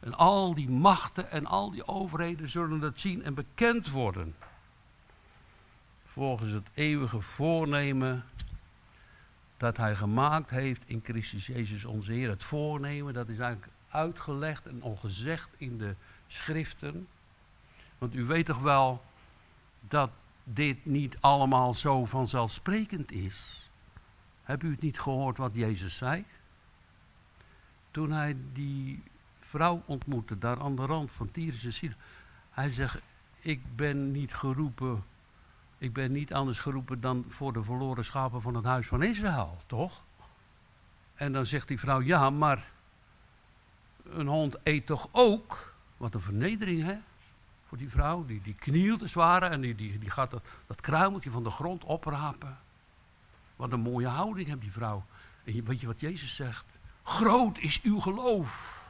[0.01, 4.35] En al die machten en al die overheden zullen het zien en bekend worden.
[6.07, 8.25] Volgens het eeuwige voornemen
[9.57, 12.29] dat hij gemaakt heeft in Christus Jezus onze Heer.
[12.29, 15.95] Het voornemen, dat is eigenlijk uitgelegd en al gezegd in de
[16.27, 17.09] schriften.
[17.99, 19.05] Want u weet toch wel
[19.81, 20.11] dat
[20.45, 23.69] dit niet allemaal zo vanzelfsprekend is.
[24.43, 26.25] Heb u het niet gehoord wat Jezus zei?
[27.91, 29.03] Toen hij die
[29.41, 31.97] vrouw ontmoette, daar aan de rand van Tyrus en Sidon.
[32.51, 32.99] Hij zegt,
[33.41, 35.05] ik ben niet geroepen
[35.83, 39.59] ik ben niet anders geroepen dan voor de verloren schapen van het huis van Israël,
[39.67, 40.03] toch?
[41.15, 42.71] En dan zegt die vrouw, ja, maar
[44.11, 45.75] een hond eet toch ook?
[45.97, 46.97] Wat een vernedering, hè?
[47.67, 50.81] Voor die vrouw, die, die knielt als ware en die, die, die gaat dat, dat
[50.81, 52.59] kruimeltje van de grond oprapen.
[53.57, 55.05] Wat een mooie houding heeft die vrouw.
[55.45, 56.65] En weet je wat Jezus zegt?
[57.03, 58.81] Groot is uw geloof.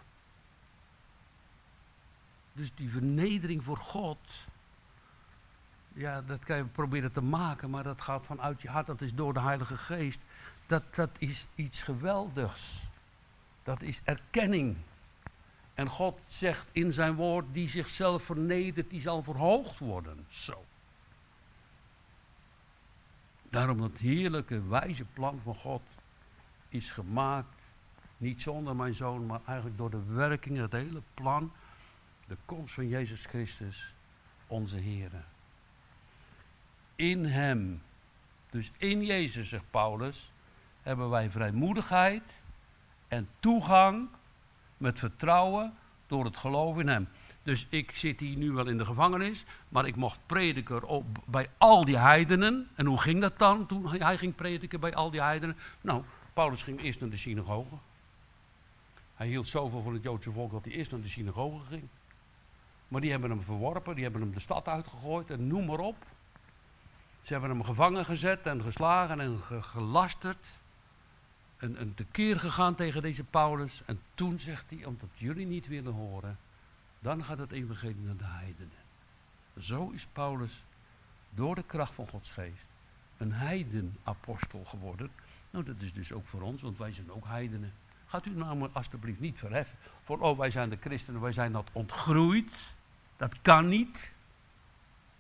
[2.53, 4.19] Dus die vernedering voor God,
[5.93, 9.15] ja, dat kan je proberen te maken, maar dat gaat vanuit je hart, dat is
[9.15, 10.21] door de Heilige Geest.
[10.67, 12.83] Dat, dat is iets geweldigs.
[13.63, 14.77] Dat is erkenning.
[15.83, 20.27] En God zegt in zijn woord, die zichzelf vernedert, die zal verhoogd worden.
[20.29, 20.65] Zo.
[23.51, 25.83] Daarom dat heerlijke, wijze plan van God
[26.69, 27.55] is gemaakt.
[28.17, 31.53] Niet zonder mijn zoon, maar eigenlijk door de werking, het hele plan.
[32.27, 33.95] De komst van Jezus Christus,
[34.47, 35.11] onze Heer
[36.95, 37.83] in Hem.
[38.51, 40.31] Dus in Jezus, zegt Paulus,
[40.83, 42.23] hebben wij vrijmoedigheid
[43.09, 44.09] en toegang
[44.83, 45.75] met vertrouwen
[46.07, 47.09] door het geloof in Hem.
[47.43, 51.49] Dus ik zit hier nu wel in de gevangenis, maar ik mocht prediker op, bij
[51.59, 52.69] al die heidenen.
[52.75, 55.57] En hoe ging dat dan toen hij ging prediken bij al die heidenen?
[55.81, 57.75] Nou, Paulus ging eerst naar de synagoge.
[59.15, 61.83] Hij hield zoveel van het Joodse volk dat hij eerst naar de synagoge ging.
[62.89, 65.97] Maar die hebben hem verworpen, die hebben hem de stad uitgegooid en noem maar op.
[67.23, 70.47] Ze hebben hem gevangen gezet en geslagen en gelasterd.
[71.63, 73.83] En, en tekeer gegaan tegen deze Paulus.
[73.87, 76.39] En toen zegt hij, omdat jullie niet willen horen,
[76.99, 78.81] dan gaat het evangelie naar de heidenen.
[79.61, 80.63] Zo is Paulus
[81.31, 82.65] door de kracht van Gods geest
[83.17, 85.11] een heidenapostel geworden.
[85.51, 87.73] Nou, dat is dus ook voor ons, want wij zijn ook heidenen.
[88.07, 89.79] Gaat u namelijk alstublieft niet verheffen.
[90.05, 92.53] Voor, oh, wij zijn de christenen, wij zijn dat ontgroeid.
[93.17, 94.13] Dat kan niet.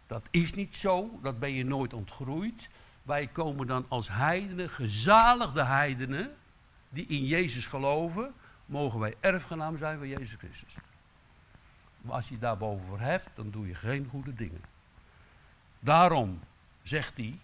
[0.07, 2.69] Dat is niet zo, dat ben je nooit ontgroeid.
[3.03, 6.35] Wij komen dan als heidenen, gezaligde heidenen,
[6.89, 8.35] die in Jezus geloven,
[8.67, 10.75] mogen wij erfgenaam zijn van Jezus Christus.
[12.01, 14.61] Maar als je daarboven verheft, dan doe je geen goede dingen.
[15.81, 16.41] Daarom
[16.83, 17.39] zegt hij,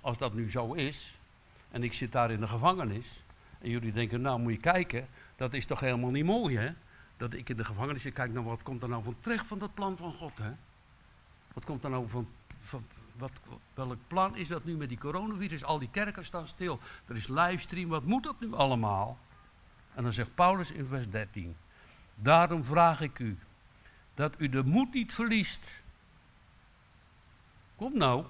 [0.00, 1.18] als dat nu zo is,
[1.70, 3.22] en ik zit daar in de gevangenis,
[3.58, 6.72] en jullie denken, nou moet je kijken, dat is toch helemaal niet mooi hè?
[7.16, 9.58] Dat ik in de gevangenis zit, kijk nou wat komt er nou van terecht van
[9.58, 10.52] dat plan van God hè?
[11.52, 12.28] Wat komt er nou van,
[12.60, 12.84] van
[13.74, 15.64] welk plan is dat nu met die coronavirus?
[15.64, 16.80] Al die kerken staan stil.
[17.06, 17.88] Er is livestream.
[17.88, 19.18] Wat moet dat nu allemaal?
[19.94, 21.56] En dan zegt Paulus in vers 13.
[22.14, 23.38] Daarom vraag ik u
[24.14, 25.82] dat u de moed niet verliest.
[27.76, 28.24] Kom nou,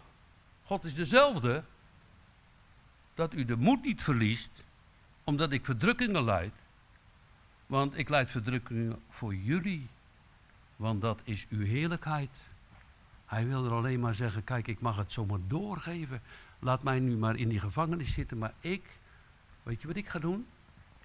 [0.65, 1.65] God is dezelfde.
[3.15, 4.51] Dat u de moed niet verliest,
[5.25, 6.55] omdat ik verdrukkingen leid.
[7.67, 9.89] Want ik leid verdrukkingen voor jullie,
[10.77, 12.31] want dat is uw heerlijkheid.
[13.31, 16.23] Hij wilde alleen maar zeggen, kijk, ik mag het zomaar doorgeven.
[16.59, 18.83] Laat mij nu maar in die gevangenis zitten, maar ik,
[19.63, 20.47] weet je wat ik ga doen?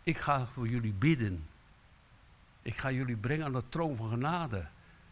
[0.04, 1.48] Ik ga voor jullie bidden.
[2.62, 4.66] Ik ga jullie brengen aan de troon van genade.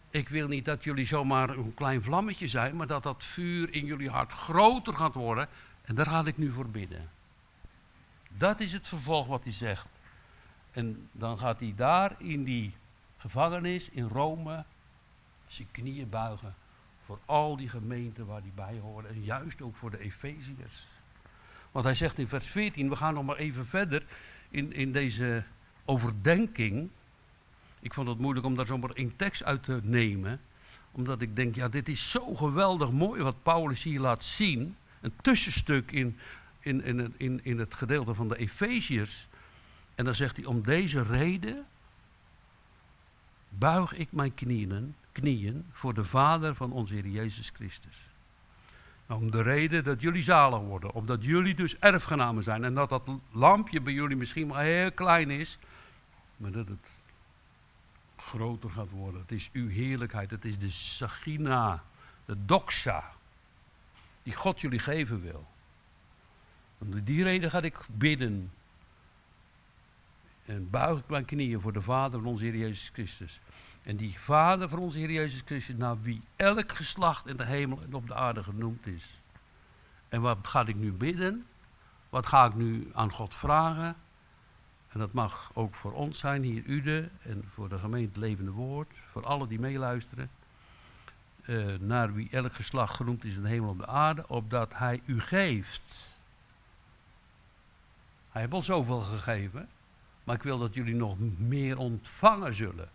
[0.09, 3.85] Ik wil niet dat jullie zomaar een klein vlammetje zijn, maar dat dat vuur in
[3.85, 5.47] jullie hart groter gaat worden.
[5.81, 7.09] En daar ga ik nu voor bidden.
[8.37, 9.87] Dat is het vervolg wat hij zegt.
[10.71, 12.73] En dan gaat hij daar in die
[13.17, 14.63] gevangenis in Rome
[15.47, 16.55] zijn knieën buigen
[17.05, 19.07] voor al die gemeenten waar hij bij hoorde.
[19.07, 20.87] En juist ook voor de Efeziërs.
[21.71, 24.03] Want hij zegt in vers 14, we gaan nog maar even verder
[24.49, 25.43] in, in deze
[25.85, 26.89] overdenking.
[27.79, 30.39] Ik vond het moeilijk om daar zomaar één tekst uit te nemen.
[30.91, 34.75] Omdat ik denk, ja, dit is zo geweldig mooi wat Paulus hier laat zien.
[35.01, 36.17] Een tussenstuk in,
[36.59, 39.27] in, in, in, in het gedeelte van de Efeziërs.
[39.95, 41.65] En dan zegt hij, om deze reden
[43.49, 47.97] buig ik mijn knieën, knieën voor de Vader van onze Heer Jezus Christus.
[49.07, 52.89] Nou, om de reden dat jullie zalig worden, omdat jullie dus erfgenamen zijn en dat
[52.89, 55.57] dat lampje bij jullie misschien maar heel klein is,
[56.37, 56.87] maar dat het
[58.15, 59.21] groter gaat worden.
[59.21, 61.83] Het is uw heerlijkheid, het is de sagina,
[62.25, 63.11] de doxa,
[64.23, 65.47] die God jullie geven wil.
[66.77, 68.51] Om die reden ga ik bidden.
[70.45, 73.39] En buig ik mijn knieën voor de Vader van onze Heer Jezus Christus.
[73.83, 77.81] En die Vader van onze Heer Jezus Christus, naar wie elk geslacht in de hemel
[77.81, 79.19] en op de aarde genoemd is.
[80.09, 81.45] En wat ga ik nu bidden?
[82.09, 83.95] Wat ga ik nu aan God vragen?
[84.89, 88.91] En dat mag ook voor ons zijn, hier Ude, en voor de gemeente Levende Woord,
[89.11, 90.29] voor alle die meeluisteren.
[91.45, 94.71] Uh, naar wie elk geslacht genoemd is in de hemel en op de aarde, opdat
[94.73, 96.13] Hij u geeft
[98.33, 99.69] hij heeft al zoveel gegeven.
[100.23, 102.89] Maar ik wil dat jullie nog meer ontvangen zullen.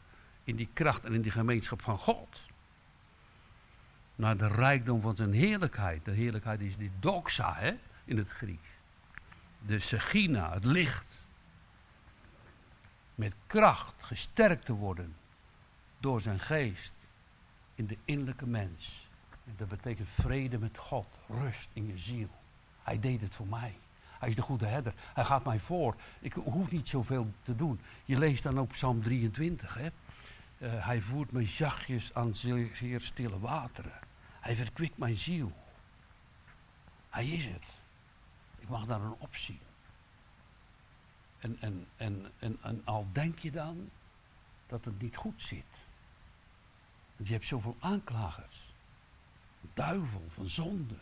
[0.48, 2.40] In die kracht en in die gemeenschap van God.
[4.14, 6.04] Naar de rijkdom van zijn heerlijkheid.
[6.04, 8.68] De heerlijkheid is die doxa hè, in het Grieks.
[9.66, 11.06] De segina, het licht.
[13.14, 15.14] Met kracht gesterkt te worden
[15.98, 16.92] door zijn geest
[17.74, 19.08] in de innerlijke mens.
[19.44, 22.30] En dat betekent vrede met God, rust in je ziel.
[22.82, 23.74] Hij deed het voor mij.
[24.18, 24.94] Hij is de goede herder.
[25.14, 25.94] Hij gaat mij voor.
[26.20, 27.80] Ik hoef niet zoveel te doen.
[28.04, 29.74] Je leest dan ook Psalm 23.
[29.74, 29.88] Hè?
[30.58, 33.98] Uh, hij voert mij zachtjes aan zeer, stille wateren.
[34.40, 35.52] Hij verkwikt mijn ziel.
[37.10, 37.64] Hij is het.
[38.58, 39.60] Ik mag daar een opzien.
[41.38, 43.90] En, en, en, en, en al denk je dan
[44.66, 45.64] dat het niet goed zit.
[47.16, 48.72] Want je hebt zoveel aanklagers.
[49.74, 50.98] Duivel, van zonde,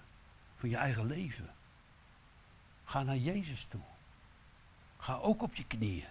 [0.56, 1.54] van je eigen leven.
[2.84, 3.80] Ga naar Jezus toe.
[4.96, 6.08] Ga ook op je knieën.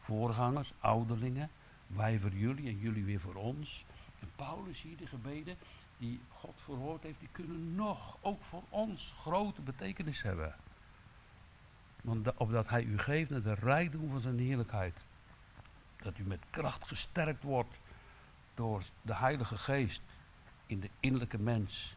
[0.00, 1.50] Voorgangers, ouderlingen,
[1.86, 3.84] wij voor jullie en jullie weer voor ons.
[4.20, 5.56] En Paulus hier, de gebeden
[5.98, 10.54] die God verhoord heeft, die kunnen nog ook voor ons grote betekenis hebben.
[12.02, 14.94] Want opdat hij u geeft naar de rijkdom van zijn heerlijkheid.
[15.96, 17.78] Dat u met kracht gesterkt wordt
[18.54, 20.02] door de Heilige Geest
[20.66, 21.96] in de innerlijke mens.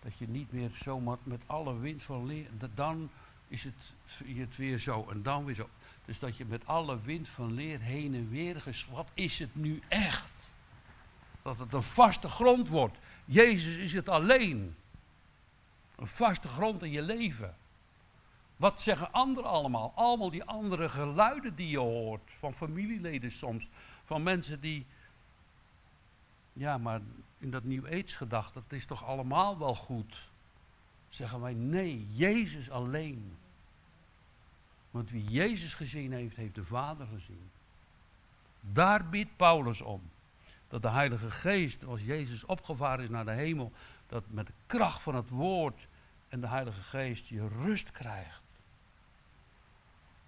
[0.00, 3.10] Dat je niet meer zomaar met alle wind van leer, dan
[3.48, 3.94] is het,
[4.26, 5.68] het weer zo en dan weer zo.
[6.08, 9.82] Dus dat je met alle wind van leer heen en weer Wat is het nu
[9.88, 10.30] echt?
[11.42, 12.98] Dat het een vaste grond wordt.
[13.24, 14.76] Jezus is het alleen.
[15.96, 17.56] Een vaste grond in je leven.
[18.56, 19.92] Wat zeggen anderen allemaal?
[19.94, 22.30] Allemaal die andere geluiden die je hoort.
[22.38, 23.68] Van familieleden soms.
[24.04, 24.86] Van mensen die.
[26.52, 27.00] Ja, maar
[27.38, 30.28] in dat nieuw gedacht, dat is toch allemaal wel goed
[31.08, 33.36] zeggen wij nee, Jezus alleen.
[34.90, 37.50] Want wie Jezus gezien heeft, heeft de Vader gezien.
[38.60, 40.02] Daar biedt Paulus om.
[40.68, 43.72] Dat de Heilige Geest, als Jezus opgevaren is naar de hemel,
[44.06, 45.86] dat met de kracht van het woord
[46.28, 48.42] en de Heilige Geest je rust krijgt.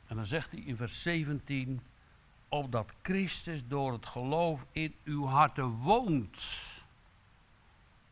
[0.06, 1.80] En dan zegt hij in vers 17,
[2.48, 6.42] opdat Christus door het geloof in uw harten woont.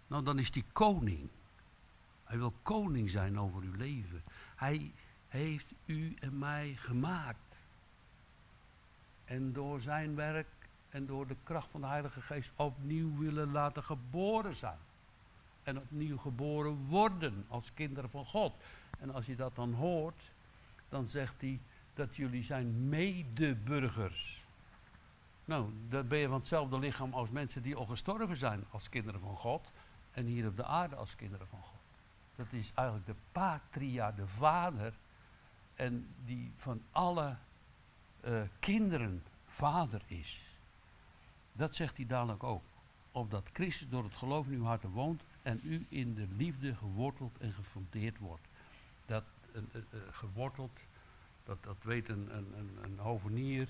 [0.06, 1.28] Nou, dan is die koning.
[2.24, 4.22] Hij wil koning zijn over uw leven.
[4.56, 4.92] Hij
[5.28, 7.56] heeft u en mij gemaakt.
[9.24, 10.46] En door zijn werk
[10.88, 14.78] en door de kracht van de Heilige Geest opnieuw willen laten geboren zijn.
[15.62, 18.54] En opnieuw geboren worden als kinderen van God.
[18.98, 20.30] En als je dat dan hoort,
[20.88, 21.60] dan zegt hij
[21.94, 24.44] dat jullie zijn medeburgers.
[25.44, 29.20] Nou, dan ben je van hetzelfde lichaam als mensen die al gestorven zijn als kinderen
[29.20, 29.70] van God.
[30.10, 31.80] En hier op de aarde als kinderen van God.
[32.36, 34.92] Dat is eigenlijk de patria, de vader.
[35.78, 37.36] En die van alle
[38.24, 40.40] uh, kinderen vader is.
[41.52, 42.62] Dat zegt hij dadelijk ook.
[43.12, 47.38] Opdat Christus door het geloof in uw harten woont en u in de liefde geworteld
[47.38, 48.46] en gefundeerd wordt.
[49.06, 49.24] Dat
[50.10, 50.78] geworteld,
[51.44, 53.68] dat, dat weet een, een, een, hovenier.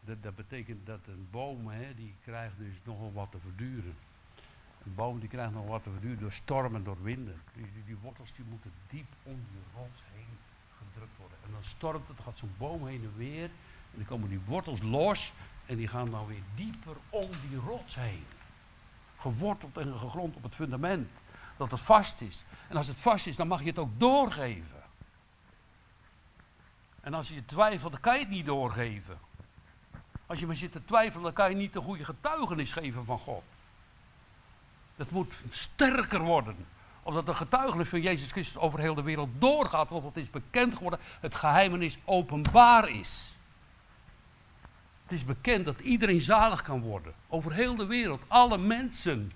[0.00, 3.94] Dat, dat betekent dat een boom, hè, die krijgt dus nogal wat te verduren.
[4.84, 7.40] Een boom die krijgt nog wat te verduren door stormen, door winden.
[7.54, 10.38] Die, die, wortels die moeten diep onder die rots heen
[10.92, 11.38] gedrukt worden.
[11.44, 13.44] En dan stormt het, gaat zo'n boom heen en weer.
[13.44, 15.32] En dan komen die wortels los
[15.66, 18.24] en die gaan dan weer dieper om die rots heen.
[19.18, 21.10] Geworteld en gegrond op het fundament.
[21.56, 22.44] Dat het vast is.
[22.68, 24.82] En als het vast is, dan mag je het ook doorgeven.
[27.00, 29.18] En als je twijfelt, dan kan je het niet doorgeven.
[30.26, 33.18] Als je maar zit te twijfelen, dan kan je niet de goede getuigenis geven van
[33.18, 33.42] God.
[34.96, 36.56] Dat moet sterker worden.
[37.08, 39.88] Omdat de getuigenis van Jezus Christus over heel de wereld doorgaat.
[39.88, 43.34] Want het is bekend geworden, het geheimenis openbaar is.
[45.02, 47.14] Het is bekend dat iedereen zalig kan worden.
[47.28, 49.32] Over heel de wereld, alle mensen.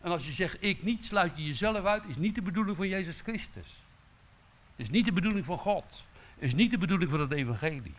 [0.00, 2.88] En als je zegt ik niet, sluit je jezelf uit, is niet de bedoeling van
[2.88, 3.82] Jezus Christus.
[4.76, 6.04] Is niet de bedoeling van God.
[6.38, 7.94] Is niet de bedoeling van het evangelie.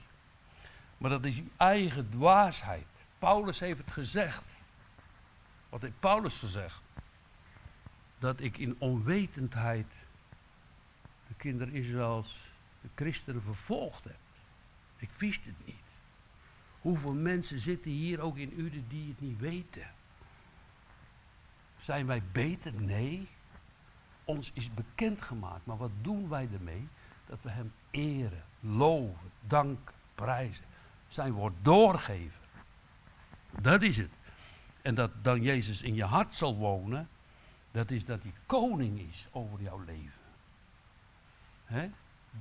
[0.97, 2.87] Maar dat is uw eigen dwaasheid.
[3.19, 4.45] Paulus heeft het gezegd.
[5.69, 6.82] Wat heeft Paulus gezegd?
[8.24, 9.88] Dat ik in onwetendheid
[11.28, 12.51] de kinderen Israëls,
[12.82, 14.19] de christenen vervolgd heb.
[14.97, 15.76] Ik wist het niet.
[16.82, 19.91] Hoeveel mensen zitten hier ook in Uden die het niet weten?
[21.82, 22.74] Zijn wij beter?
[22.74, 23.28] Nee.
[24.24, 25.65] Ons is bekendgemaakt.
[25.65, 26.88] Maar wat doen wij ermee?
[27.26, 30.65] Dat we hem eren, loven, danken, prijzen.
[31.07, 32.41] Zijn woord doorgeven.
[33.61, 34.11] Dat is het.
[34.82, 37.07] En dat dan Jezus in je hart zal wonen,
[37.74, 40.21] dat is dat hij koning is over jouw leven.
[41.65, 41.89] He?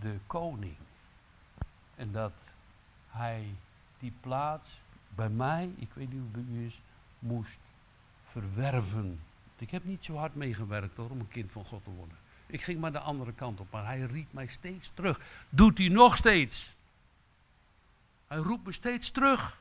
[0.01, 0.77] De koning.
[1.95, 2.33] En dat
[3.09, 3.55] hij
[3.99, 6.81] die plaats bij mij, ik weet niet hoe het bij u is,
[7.19, 7.59] moest
[8.31, 9.21] verwerven.
[9.57, 12.17] Ik heb niet zo hard meegewerkt hoor, om een kind van God te worden.
[12.47, 15.21] Ik ging maar de andere kant op, maar hij riep mij steeds terug.
[15.49, 16.77] Doet hij nog steeds?
[18.27, 19.61] Hij roept me steeds terug.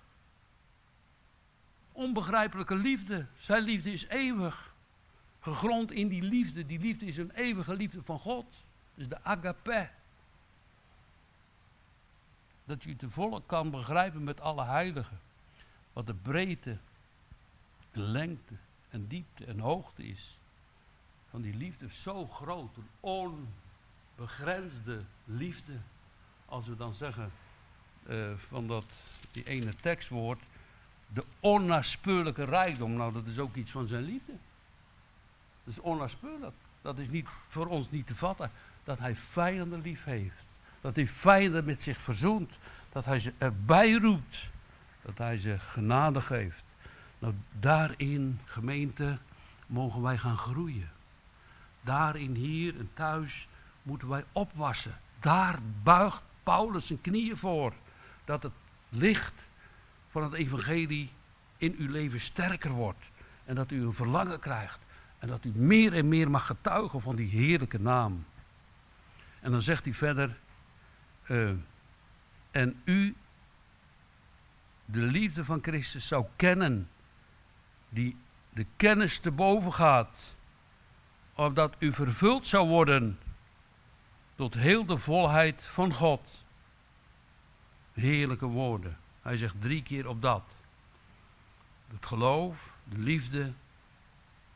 [1.91, 3.25] Onbegrijpelijke liefde.
[3.37, 4.70] Zijn liefde is eeuwig.
[5.41, 6.65] Gegrond in die liefde.
[6.65, 8.45] Die liefde is een eeuwige liefde van God.
[8.95, 9.89] Dus de agape.
[12.65, 15.19] Dat u te volle kan begrijpen met alle heiligen.
[15.93, 16.77] Wat de breedte,
[17.91, 18.53] lengte
[18.89, 20.37] en diepte en hoogte is.
[21.29, 22.77] Van die liefde zo groot.
[22.77, 22.89] Een
[24.15, 25.73] onbegrensde liefde.
[26.45, 27.31] Als we dan zeggen
[28.09, 28.85] uh, van dat,
[29.31, 30.41] die ene tekstwoord
[31.13, 32.93] de onnaspeurlijke rijkdom.
[32.93, 34.33] Nou, dat is ook iets van zijn liefde.
[35.71, 36.53] Dat is onnaspeurlijk.
[36.81, 38.51] Dat is niet, voor ons niet te vatten.
[38.83, 40.45] Dat hij vijanden lief heeft.
[40.81, 42.51] Dat hij vijanden met zich verzoent.
[42.91, 44.49] Dat hij ze erbij roept.
[45.01, 46.63] Dat hij ze genade geeft.
[47.19, 49.17] Nou, daarin, gemeente,
[49.67, 50.91] mogen wij gaan groeien.
[51.81, 53.47] Daarin, hier en thuis,
[53.83, 54.99] moeten wij opwassen.
[55.19, 57.73] Daar buigt Paulus zijn knieën voor.
[58.25, 58.53] Dat het
[58.89, 59.33] licht
[60.09, 61.11] van het evangelie
[61.57, 63.03] in uw leven sterker wordt.
[63.45, 64.79] En dat u een verlangen krijgt.
[65.21, 68.25] En dat u meer en meer mag getuigen van die heerlijke naam.
[69.39, 70.37] En dan zegt hij verder.
[71.27, 71.51] Uh,
[72.51, 73.15] en u
[74.85, 76.89] de liefde van Christus zou kennen.
[77.89, 78.15] Die
[78.49, 80.35] de kennis te boven gaat.
[81.33, 83.19] Opdat u vervuld zou worden
[84.35, 86.43] tot heel de volheid van God.
[87.93, 88.97] Heerlijke woorden.
[89.21, 90.43] Hij zegt drie keer op dat.
[91.87, 93.53] Het geloof, de liefde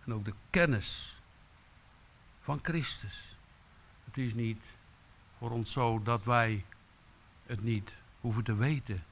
[0.05, 1.15] en ook de kennis
[2.41, 3.35] van Christus.
[4.03, 4.61] Het is niet
[5.37, 6.65] voor ons zo dat wij
[7.45, 7.91] het niet
[8.21, 9.03] hoeven te weten.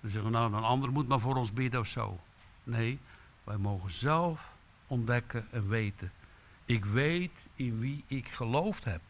[0.00, 2.20] We zeggen nou, een ander moet maar voor ons bidden of zo.
[2.64, 2.98] Nee,
[3.44, 4.50] wij mogen zelf
[4.86, 6.12] ontdekken en weten.
[6.64, 9.00] Ik weet in wie ik geloofd heb.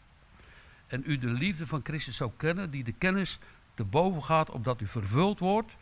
[0.87, 3.39] En u de liefde van Christus zou kennen, die de kennis
[3.75, 5.73] te boven gaat, opdat u vervuld wordt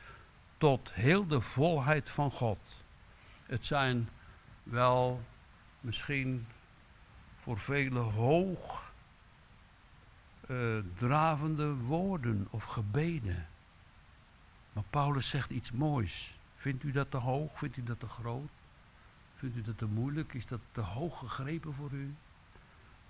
[0.58, 2.58] tot heel de volheid van God.
[3.46, 4.08] Het zijn
[4.70, 5.22] wel
[5.80, 6.46] misschien
[7.42, 8.92] voor velen hoog
[10.50, 13.46] uh, dravende woorden of gebeden.
[14.72, 16.38] Maar Paulus zegt iets moois.
[16.56, 17.58] Vindt u dat te hoog?
[17.58, 18.50] Vindt u dat te groot?
[19.36, 20.34] Vindt u dat te moeilijk?
[20.34, 22.14] Is dat te hoog gegrepen voor u?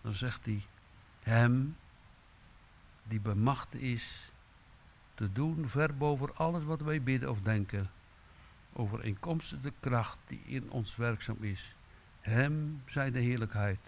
[0.00, 0.66] Dan zegt hij,
[1.22, 1.76] hem
[3.02, 4.30] die bemacht is
[5.14, 7.90] te doen ver boven alles wat wij bidden of denken.
[8.78, 11.74] Overeenkomstig de kracht die in ons werkzaam is.
[12.20, 13.78] Hem zij de heerlijkheid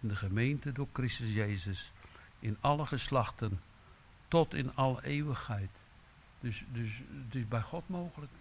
[0.00, 1.92] in de gemeente door Christus Jezus.
[2.38, 3.60] In alle geslachten
[4.28, 5.70] tot in alle eeuwigheid.
[6.40, 6.90] Dus, dus
[7.26, 8.32] het is bij God mogelijk.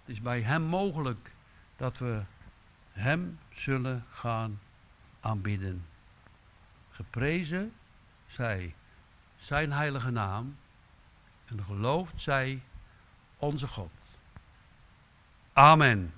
[0.00, 1.30] Het is bij Hem mogelijk
[1.76, 2.22] dat we
[2.92, 4.60] Hem zullen gaan
[5.20, 5.84] aanbidden.
[6.90, 7.72] Geprezen
[8.26, 8.74] zij
[9.36, 10.56] zijn heilige naam
[11.44, 12.62] en geloofd zij
[13.36, 14.01] onze God.
[15.56, 16.12] Amen.